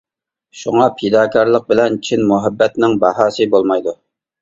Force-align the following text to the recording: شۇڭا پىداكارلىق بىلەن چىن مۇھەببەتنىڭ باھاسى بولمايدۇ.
شۇڭا 0.61 0.87
پىداكارلىق 1.01 1.69
بىلەن 1.69 2.01
چىن 2.09 2.27
مۇھەببەتنىڭ 2.35 3.01
باھاسى 3.07 3.51
بولمايدۇ. 3.57 3.99